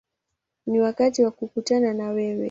[0.67, 2.39] Ni wakati wa kukutana na wewe”.